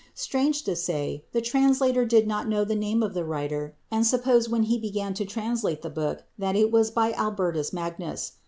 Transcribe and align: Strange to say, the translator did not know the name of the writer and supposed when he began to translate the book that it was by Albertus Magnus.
Strange 0.15 0.63
to 0.63 0.75
say, 0.75 1.23
the 1.31 1.41
translator 1.43 2.05
did 2.05 2.25
not 2.25 2.49
know 2.49 2.65
the 2.65 2.73
name 2.73 3.03
of 3.03 3.13
the 3.13 3.23
writer 3.23 3.75
and 3.91 4.07
supposed 4.07 4.49
when 4.51 4.63
he 4.63 4.79
began 4.79 5.13
to 5.13 5.25
translate 5.25 5.83
the 5.83 5.91
book 5.91 6.23
that 6.39 6.55
it 6.55 6.71
was 6.71 6.89
by 6.89 7.11
Albertus 7.13 7.71
Magnus. 7.71 8.31